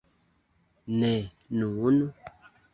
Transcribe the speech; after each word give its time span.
Ne 0.99 1.13
nun. 1.51 1.97